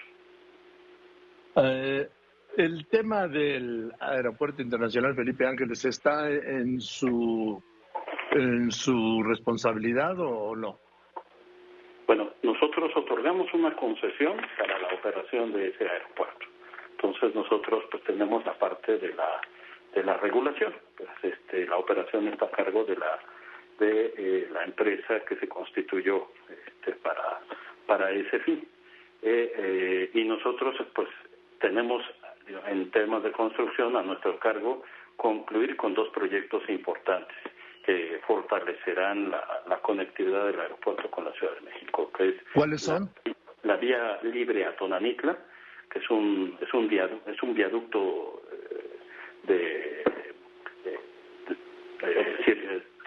Eh, 1.56 2.08
el 2.56 2.86
tema 2.86 3.28
del 3.28 3.92
Aeropuerto 4.00 4.62
Internacional 4.62 5.14
Felipe 5.14 5.46
Ángeles 5.46 5.84
está 5.84 6.30
en 6.30 6.80
su 6.80 7.62
en 8.34 8.70
su 8.70 9.22
responsabilidad 9.22 10.18
o 10.18 10.56
no? 10.56 10.78
Bueno, 12.06 12.30
nosotros 12.42 12.90
otorgamos 12.96 13.52
una 13.54 13.74
concesión 13.76 14.36
para 14.58 14.78
la 14.78 14.88
operación 14.94 15.52
de 15.52 15.68
ese 15.68 15.88
aeropuerto. 15.88 16.46
Entonces 16.92 17.34
nosotros 17.34 17.84
pues 17.90 18.02
tenemos 18.04 18.44
la 18.44 18.54
parte 18.54 18.98
de 18.98 19.12
la 19.14 19.40
de 19.94 20.02
la 20.04 20.16
regulación. 20.16 20.74
Pues, 20.96 21.08
este, 21.22 21.66
la 21.66 21.76
operación 21.76 22.28
está 22.28 22.46
a 22.46 22.50
cargo 22.50 22.84
de 22.84 22.96
la 22.96 23.18
de 23.78 24.14
eh, 24.16 24.48
la 24.52 24.64
empresa 24.64 25.20
que 25.20 25.36
se 25.36 25.48
constituyó 25.48 26.28
este, 26.48 26.92
para 26.92 27.40
para 27.86 28.10
ese 28.10 28.38
fin. 28.40 28.66
Eh, 29.22 29.52
eh, 29.56 30.10
y 30.14 30.24
nosotros 30.24 30.76
pues 30.94 31.08
tenemos 31.60 32.02
en 32.66 32.90
temas 32.90 33.22
de 33.22 33.32
construcción 33.32 33.96
a 33.96 34.02
nuestro 34.02 34.38
cargo 34.38 34.82
concluir 35.16 35.76
con 35.76 35.94
dos 35.94 36.08
proyectos 36.08 36.68
importantes 36.68 37.36
que 37.84 38.20
fortalecerán 38.26 39.30
la, 39.30 39.62
la 39.68 39.78
conectividad 39.78 40.46
del 40.46 40.60
aeropuerto 40.60 41.10
con 41.10 41.24
la 41.24 41.32
Ciudad 41.32 41.54
de 41.54 41.62
México. 41.62 42.10
Que 42.16 42.28
es 42.30 42.34
¿Cuáles 42.54 42.82
son? 42.82 43.10
La, 43.62 43.76
vía 43.76 44.18
libre 44.22 44.64
a 44.64 44.76
Tonanitla, 44.76 45.38
que 45.90 45.98
es 45.98 46.10
un 46.10 46.56
es 46.60 46.72
un 46.74 46.88
viaducto, 46.88 47.30
es 47.30 47.42
un 47.42 47.54
viaducto 47.54 48.41
de, 49.44 50.04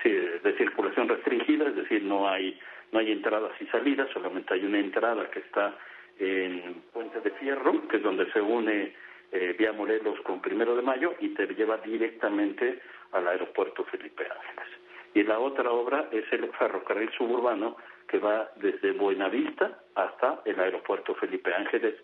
de, 0.04 0.40
de, 0.44 0.58
circulación 0.58 1.10
restringida, 1.10 1.68
es 1.68 1.76
decir, 1.76 2.04
no 2.04 2.30
hay 2.30 2.58
no 2.92 3.00
hay 3.00 3.12
entradas 3.12 3.52
y 3.60 3.66
salidas, 3.68 4.10
solamente 4.12 4.54
hay 4.54 4.64
una 4.64 4.80
entrada 4.80 5.30
que 5.30 5.40
está 5.40 5.78
en 6.20 6.82
Puente 6.94 7.20
de 7.20 7.32
Fierro, 7.32 7.88
que 7.88 7.98
es 7.98 8.04
donde 8.04 8.32
se 8.32 8.40
une 8.40 8.94
eh, 9.32 9.56
vía 9.58 9.74
Morelos 9.74 10.22
con 10.22 10.42
Primero 10.42 10.76
de 10.76 10.82
Mayo 10.82 11.16
y 11.20 11.30
te 11.30 11.46
lleva 11.48 11.78
directamente 11.78 12.80
al 13.12 13.28
aeropuerto 13.28 13.84
Felipe 13.86 14.24
Ángeles. 14.24 14.85
Y 15.16 15.24
la 15.24 15.40
otra 15.40 15.72
obra 15.72 16.10
es 16.12 16.26
el 16.34 16.52
ferrocarril 16.52 17.10
suburbano 17.18 17.78
que 18.06 18.20
va 18.20 18.52
desde 18.58 18.92
Buenavista 18.92 19.80
hasta 19.96 20.42
el 20.44 20.60
aeropuerto 20.60 21.16
Felipe 21.16 21.54
Ángeles, 21.54 21.96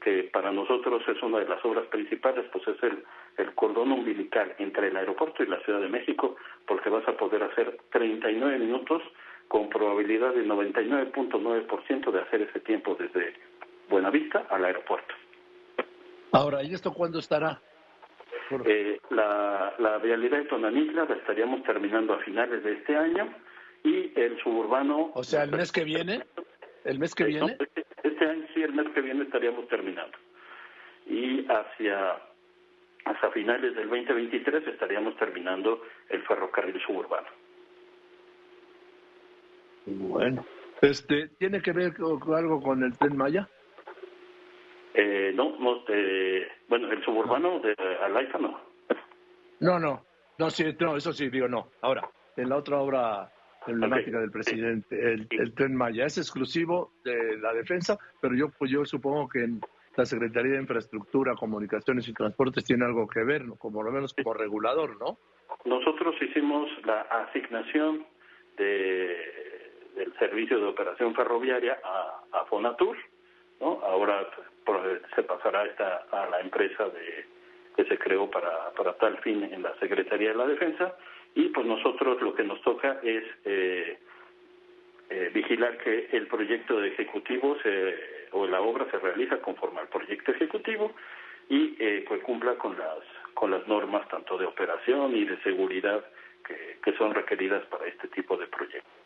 que 0.00 0.30
para 0.32 0.52
nosotros 0.52 1.02
es 1.08 1.20
una 1.20 1.40
de 1.40 1.48
las 1.48 1.62
obras 1.64 1.86
principales, 1.88 2.46
pues 2.52 2.66
es 2.68 2.80
el, 2.84 3.04
el 3.38 3.54
cordón 3.56 3.90
umbilical 3.90 4.54
entre 4.58 4.86
el 4.86 4.96
aeropuerto 4.96 5.42
y 5.42 5.48
la 5.48 5.58
Ciudad 5.60 5.80
de 5.80 5.88
México, 5.88 6.36
porque 6.64 6.88
vas 6.88 7.06
a 7.08 7.16
poder 7.16 7.42
hacer 7.42 7.76
39 7.90 8.58
minutos 8.60 9.02
con 9.48 9.68
probabilidad 9.68 10.32
de 10.32 10.46
99.9% 10.46 12.12
de 12.12 12.20
hacer 12.20 12.42
ese 12.42 12.60
tiempo 12.60 12.96
desde 12.96 13.34
Buenavista 13.88 14.46
al 14.48 14.64
aeropuerto. 14.64 15.12
Ahora, 16.30 16.62
¿y 16.62 16.72
esto 16.72 16.92
cuándo 16.92 17.18
estará? 17.18 17.60
Eh, 18.64 18.98
la, 19.10 19.74
la 19.78 19.98
vialidad 19.98 20.38
de 20.38 20.44
Tonanitla 20.46 21.04
la 21.04 21.14
estaríamos 21.14 21.62
terminando 21.62 22.14
a 22.14 22.18
finales 22.18 22.64
de 22.64 22.72
este 22.72 22.96
año 22.96 23.32
y 23.84 24.12
el 24.18 24.38
suburbano... 24.42 25.12
O 25.14 25.22
sea, 25.22 25.44
el 25.44 25.52
mes 25.52 25.70
que 25.70 25.84
viene. 25.84 26.24
¿El 26.84 26.98
mes 26.98 27.14
que 27.14 27.24
viene? 27.24 27.56
este, 27.58 27.84
este 28.02 28.26
año 28.26 28.46
sí, 28.54 28.62
el 28.62 28.72
mes 28.72 28.88
que 28.94 29.00
viene 29.00 29.22
estaríamos 29.24 29.68
terminando. 29.68 30.16
Y 31.06 31.46
hacia, 31.46 32.18
hasta 33.04 33.30
finales 33.30 33.74
del 33.74 33.88
2023 33.88 34.66
estaríamos 34.66 35.16
terminando 35.16 35.82
el 36.08 36.22
ferrocarril 36.22 36.80
suburbano. 36.82 37.28
Bueno, 39.86 40.44
este, 40.82 41.28
¿tiene 41.38 41.62
que 41.62 41.72
ver 41.72 41.94
algo 42.34 42.60
con 42.60 42.82
el 42.82 42.96
tren 42.98 43.16
Maya? 43.16 43.48
Eh, 45.30 45.32
no, 45.32 45.56
no 45.58 45.84
eh, 45.88 46.48
bueno, 46.68 46.90
el 46.90 47.02
suburbano 47.04 47.60
de 47.60 47.74
Alaiza 48.02 48.38
no. 48.38 48.60
No, 49.60 49.78
no, 49.78 50.04
no, 50.38 50.50
sí, 50.50 50.64
no, 50.80 50.96
eso 50.96 51.12
sí, 51.12 51.28
digo 51.28 51.46
no. 51.46 51.68
Ahora, 51.82 52.08
en 52.36 52.48
la 52.48 52.56
otra 52.56 52.78
obra 52.78 53.30
emblemática 53.66 54.18
del 54.18 54.30
presidente, 54.30 54.96
el, 54.96 55.28
el 55.30 55.54
tren 55.54 55.76
Maya 55.76 56.06
es 56.06 56.18
exclusivo 56.18 56.92
de 57.04 57.36
la 57.38 57.52
defensa, 57.52 57.98
pero 58.20 58.34
yo, 58.34 58.48
pues 58.58 58.70
yo 58.70 58.84
supongo 58.84 59.28
que 59.28 59.44
en 59.44 59.60
la 59.96 60.04
Secretaría 60.04 60.52
de 60.52 60.62
Infraestructura, 60.62 61.34
Comunicaciones 61.34 62.08
y 62.08 62.14
Transportes 62.14 62.64
tiene 62.64 62.86
algo 62.86 63.06
que 63.06 63.22
ver, 63.22 63.44
¿no? 63.44 63.56
como 63.56 63.82
lo 63.82 63.92
menos 63.92 64.14
como 64.14 64.34
regulador, 64.34 64.98
¿no? 64.98 65.18
Nosotros 65.64 66.14
hicimos 66.22 66.70
la 66.84 67.02
asignación 67.02 68.06
de, 68.56 69.16
del 69.94 70.12
servicio 70.18 70.58
de 70.58 70.66
operación 70.66 71.14
ferroviaria 71.14 71.78
a, 71.84 72.22
a 72.32 72.44
Fonatur, 72.46 72.96
¿no? 73.60 73.80
Ahora 73.82 74.26
se 75.14 75.22
pasará 75.22 75.64
esta 75.64 76.04
a 76.10 76.28
la 76.28 76.40
empresa 76.40 76.84
de, 76.88 77.26
que 77.76 77.84
se 77.84 77.98
creó 77.98 78.30
para, 78.30 78.70
para 78.76 78.92
tal 78.94 79.18
fin 79.18 79.42
en 79.44 79.62
la 79.62 79.74
Secretaría 79.78 80.30
de 80.30 80.36
la 80.36 80.46
Defensa 80.46 80.96
y 81.34 81.48
pues 81.48 81.66
nosotros 81.66 82.20
lo 82.20 82.34
que 82.34 82.44
nos 82.44 82.60
toca 82.62 82.98
es 83.02 83.24
eh, 83.44 83.98
eh, 85.10 85.30
vigilar 85.32 85.78
que 85.78 86.08
el 86.12 86.26
proyecto 86.26 86.80
de 86.80 86.88
ejecutivo 86.88 87.56
se, 87.62 87.94
o 88.32 88.46
la 88.46 88.60
obra 88.60 88.90
se 88.90 88.98
realiza 88.98 89.38
conforme 89.38 89.80
al 89.80 89.88
proyecto 89.88 90.32
ejecutivo 90.32 90.92
y 91.48 91.76
eh, 91.78 92.04
pues 92.06 92.22
cumpla 92.22 92.54
con 92.56 92.76
las 92.78 92.98
con 93.34 93.50
las 93.50 93.66
normas 93.66 94.06
tanto 94.08 94.36
de 94.36 94.44
operación 94.44 95.16
y 95.16 95.24
de 95.24 95.40
seguridad 95.42 96.04
que, 96.46 96.78
que 96.82 96.96
son 96.98 97.14
requeridas 97.14 97.64
para 97.66 97.86
este 97.86 98.08
tipo 98.08 98.36
de 98.36 98.46
proyectos. 98.48 99.00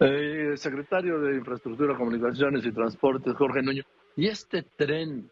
Eh, 0.00 0.56
secretario 0.56 1.20
de 1.20 1.36
Infraestructura, 1.36 1.96
Comunicaciones 1.96 2.64
y 2.66 2.72
Transportes, 2.72 3.34
Jorge 3.34 3.62
Nuño, 3.62 3.82
y 4.16 4.28
este 4.28 4.62
tren 4.62 5.30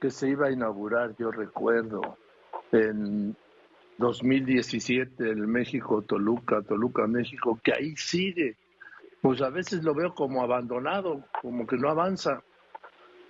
que 0.00 0.10
se 0.10 0.28
iba 0.28 0.46
a 0.46 0.52
inaugurar, 0.52 1.14
yo 1.18 1.30
recuerdo, 1.30 2.18
en 2.72 3.36
2017, 3.98 5.22
el 5.24 5.46
México-Toluca, 5.46 6.62
Toluca-México, 6.62 7.58
que 7.62 7.72
ahí 7.72 7.96
sigue, 7.96 8.56
pues 9.22 9.40
a 9.40 9.50
veces 9.50 9.82
lo 9.84 9.94
veo 9.94 10.14
como 10.14 10.42
abandonado, 10.42 11.24
como 11.40 11.66
que 11.66 11.76
no 11.76 11.88
avanza. 11.88 12.42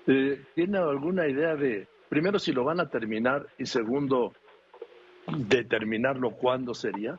Eh, 0.06 0.42
¿Tiene 0.54 0.78
alguna 0.78 1.28
idea 1.28 1.54
de, 1.54 1.86
primero, 2.08 2.38
si 2.38 2.52
lo 2.52 2.64
van 2.64 2.80
a 2.80 2.88
terminar 2.88 3.46
y 3.58 3.66
segundo, 3.66 4.32
determinarlo 5.26 6.32
cuándo 6.32 6.74
sería? 6.74 7.18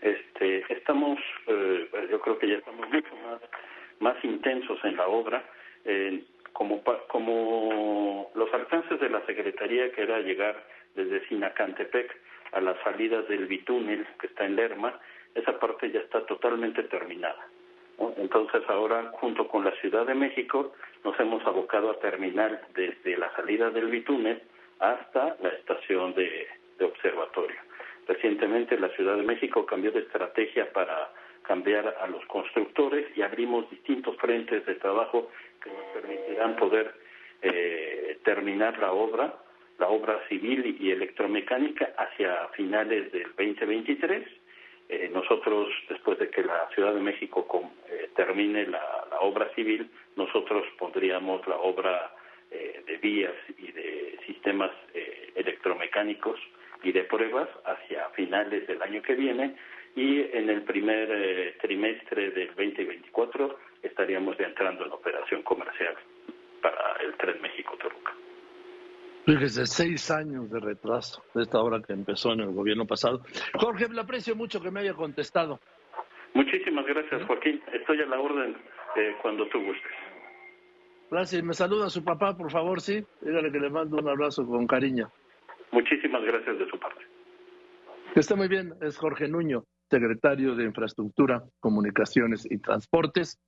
Este, 0.00 0.72
estamos, 0.72 1.18
eh, 1.48 1.88
yo 2.10 2.20
creo 2.20 2.38
que 2.38 2.48
ya 2.48 2.54
estamos 2.56 2.88
mucho 2.90 3.16
más, 3.24 3.40
más 4.00 4.22
intensos 4.24 4.78
en 4.84 4.96
la 4.96 5.06
obra. 5.06 5.44
como, 6.52 6.82
como 7.08 8.30
los 8.34 8.52
alcances 8.54 8.98
de 8.98 9.10
la 9.10 9.24
Secretaría, 9.26 9.92
que 9.92 10.02
era 10.02 10.20
llegar 10.20 10.56
desde 10.94 11.26
Sinacantepec 11.28 12.16
a 12.52 12.60
las 12.60 12.76
salidas 12.82 13.28
del 13.28 13.46
bitúnel 13.46 14.06
que 14.18 14.28
está 14.28 14.46
en 14.46 14.56
Lerma, 14.56 14.98
esa 15.34 15.58
parte 15.58 15.90
ya 15.90 16.00
está 16.00 16.24
totalmente 16.26 16.82
terminada. 16.84 17.46
Entonces 18.16 18.62
ahora, 18.68 19.10
junto 19.20 19.48
con 19.48 19.64
la 19.64 19.72
Ciudad 19.80 20.06
de 20.06 20.14
México, 20.14 20.74
nos 21.04 21.18
hemos 21.20 21.46
abocado 21.46 21.90
a 21.90 21.98
terminar 21.98 22.60
desde 22.74 23.16
la 23.16 23.34
salida 23.34 23.70
del 23.70 23.86
bitúnel 23.86 24.42
hasta 24.80 25.36
la 25.40 25.48
estación 25.50 26.14
de 26.14 26.46
observatorio. 26.80 27.56
Recientemente 28.06 28.78
la 28.78 28.88
Ciudad 28.90 29.16
de 29.16 29.22
México 29.22 29.66
cambió 29.66 29.90
de 29.92 30.00
estrategia 30.00 30.70
para 30.72 31.10
cambiar 31.46 31.96
a 32.00 32.06
los 32.08 32.24
constructores 32.26 33.06
y 33.16 33.22
abrimos 33.22 33.70
distintos 33.70 34.16
frentes 34.16 34.66
de 34.66 34.74
trabajo 34.74 35.30
que 35.62 35.70
nos 35.70 35.84
permitirán 35.94 36.56
poder 36.56 36.94
eh, 37.42 38.18
terminar 38.24 38.78
la 38.78 38.92
obra, 38.92 39.34
la 39.78 39.88
obra 39.88 40.20
civil 40.28 40.76
y 40.80 40.90
electromecánica 40.90 41.92
hacia 41.96 42.48
finales 42.48 43.12
del 43.12 43.28
2023. 43.36 44.26
Eh, 44.88 45.10
nosotros, 45.12 45.68
después 45.88 46.18
de 46.18 46.30
que 46.30 46.42
la 46.42 46.68
Ciudad 46.74 46.94
de 46.94 47.00
México 47.00 47.46
eh, 47.88 48.10
termine 48.14 48.66
la, 48.66 49.06
la, 49.10 49.20
obra 49.20 49.48
civil, 49.54 49.90
nosotros 50.16 50.64
pondríamos 50.78 51.46
la 51.46 51.56
obra 51.56 52.12
de 52.48 52.96
vías 52.98 53.34
y 53.58 53.72
de 53.72 54.18
sistemas 54.24 54.70
electromecánicos 55.34 56.38
y 56.84 56.92
de 56.92 57.02
pruebas 57.02 57.48
hacia 57.64 58.08
finales 58.10 58.66
del 58.68 58.80
año 58.80 59.02
que 59.02 59.14
viene 59.14 59.56
y 59.96 60.20
en 60.20 60.50
el 60.50 60.62
primer 60.62 61.10
eh, 61.10 61.56
trimestre 61.60 62.30
del 62.30 62.48
2024 62.48 63.58
estaríamos 63.82 64.36
ya 64.38 64.44
entrando 64.44 64.84
en 64.84 64.92
operación 64.92 65.42
comercial 65.42 65.94
para 66.60 66.96
el 67.02 67.14
Tren 67.16 67.40
México-Toluca. 67.40 68.12
Fíjese, 69.24 69.66
seis 69.66 70.10
años 70.10 70.50
de 70.50 70.60
retraso 70.60 71.24
de 71.34 71.42
esta 71.42 71.58
obra 71.58 71.80
que 71.80 71.94
empezó 71.94 72.32
en 72.32 72.40
el 72.40 72.52
gobierno 72.52 72.86
pasado. 72.86 73.22
Jorge, 73.54 73.88
le 73.88 74.00
aprecio 74.00 74.36
mucho 74.36 74.60
que 74.60 74.70
me 74.70 74.80
haya 74.80 74.94
contestado. 74.94 75.58
Muchísimas 76.34 76.86
gracias, 76.86 77.24
Joaquín. 77.24 77.60
Estoy 77.72 78.02
a 78.02 78.06
la 78.06 78.20
orden 78.20 78.54
eh, 78.96 79.16
cuando 79.22 79.48
tú 79.48 79.58
gustes. 79.64 79.92
Gracias. 81.10 81.42
Me 81.42 81.54
saluda 81.54 81.86
a 81.86 81.90
su 81.90 82.04
papá, 82.04 82.36
por 82.36 82.50
favor, 82.50 82.80
sí. 82.80 83.02
Dígale 83.22 83.50
que 83.50 83.58
le 83.58 83.70
mando 83.70 83.96
un 83.96 84.08
abrazo 84.08 84.46
con 84.46 84.66
cariño. 84.66 85.10
Muchísimas 85.72 86.22
gracias 86.22 86.58
de 86.58 86.68
su 86.68 86.78
parte. 86.78 87.02
Está 88.14 88.34
muy 88.36 88.48
bien, 88.48 88.74
es 88.80 88.96
Jorge 88.96 89.28
Nuño, 89.28 89.64
secretario 89.90 90.54
de 90.54 90.64
Infraestructura, 90.64 91.44
Comunicaciones 91.60 92.46
y 92.50 92.58
Transportes. 92.58 93.38